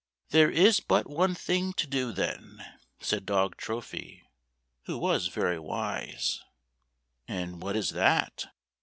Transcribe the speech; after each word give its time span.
"There 0.31 0.49
is 0.49 0.79
but 0.79 1.07
one 1.07 1.35
thing 1.35 1.73
to 1.73 1.85
do 1.85 2.11
then," 2.11 2.65
said 3.01 3.23
dog 3.23 3.55
Trophy, 3.55 4.23
who 4.85 4.97
was 4.97 5.27
very 5.27 5.59
wise. 5.59 6.41
"And 7.27 7.61
what 7.61 7.75
is 7.75 7.91
that?" 7.91 8.47